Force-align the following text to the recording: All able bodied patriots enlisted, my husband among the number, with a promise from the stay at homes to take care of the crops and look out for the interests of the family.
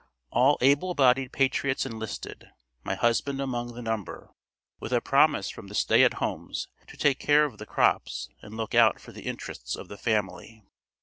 All 0.31 0.57
able 0.61 0.95
bodied 0.95 1.31
patriots 1.31 1.85
enlisted, 1.85 2.49
my 2.83 2.95
husband 2.95 3.39
among 3.39 3.75
the 3.75 3.83
number, 3.83 4.33
with 4.79 4.91
a 4.93 4.99
promise 4.99 5.51
from 5.51 5.67
the 5.67 5.75
stay 5.75 6.03
at 6.03 6.15
homes 6.15 6.67
to 6.87 6.97
take 6.97 7.19
care 7.19 7.45
of 7.45 7.59
the 7.59 7.67
crops 7.67 8.27
and 8.41 8.57
look 8.57 8.73
out 8.73 8.99
for 8.99 9.11
the 9.11 9.27
interests 9.27 9.75
of 9.75 9.89
the 9.89 9.97
family. 9.99 10.63